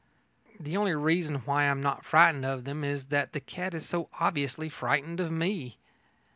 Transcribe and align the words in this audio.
The 0.59 0.75
only 0.77 0.95
reason 0.95 1.35
why 1.45 1.61
I 1.61 1.65
am 1.67 1.79
not 1.83 2.03
frightened 2.03 2.43
of 2.43 2.63
them 2.63 2.83
is 2.83 3.09
that 3.09 3.33
the 3.33 3.39
cat 3.39 3.75
is 3.75 3.87
so 3.87 4.09
obviously 4.19 4.67
frightened 4.67 5.19
of 5.19 5.31
me. 5.31 5.77